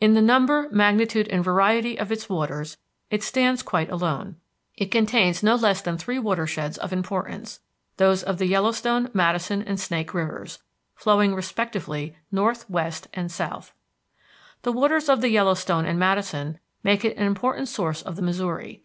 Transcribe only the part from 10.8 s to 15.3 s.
flowing respectively north, west, and south. The waters of the